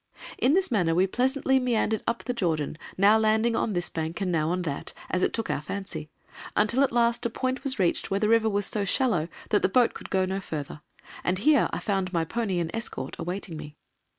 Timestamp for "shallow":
8.83-9.27